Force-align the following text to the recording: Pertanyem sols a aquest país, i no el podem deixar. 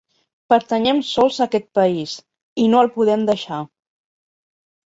Pertanyem 0.53 1.01
sols 1.09 1.37
a 1.39 1.43
aquest 1.45 1.69
país, 1.79 2.15
i 2.65 2.67
no 2.73 2.81
el 2.87 2.91
podem 2.97 3.29
deixar. 3.31 3.61